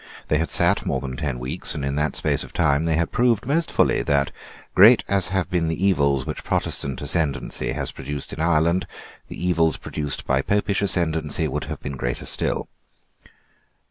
They 0.29 0.39
had 0.39 0.49
sate 0.49 0.83
more 0.83 0.99
than 0.99 1.15
ten 1.15 1.37
weeks; 1.37 1.75
and 1.75 1.85
in 1.85 1.93
that 1.97 2.15
space 2.15 2.43
of 2.43 2.53
time 2.53 2.85
they 2.85 2.95
had 2.95 3.11
proved 3.11 3.45
most 3.45 3.69
fully 3.71 4.01
that, 4.01 4.31
great 4.73 5.03
as 5.07 5.27
have 5.27 5.47
been 5.51 5.67
the 5.67 5.85
evils 5.85 6.25
which 6.25 6.43
Protestant 6.43 6.99
ascendency 7.03 7.73
has 7.73 7.91
produced 7.91 8.33
in 8.33 8.39
Ireland, 8.41 8.87
the 9.27 9.37
evils 9.47 9.77
produced 9.77 10.25
by 10.25 10.41
Popish 10.41 10.81
ascendancy 10.81 11.47
would 11.47 11.65
have 11.65 11.81
been 11.81 11.97
greater 11.97 12.25
still. 12.25 12.67